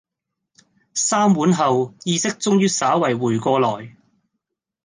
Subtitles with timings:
[0.95, 3.95] 三碗後意識終於稍為回過來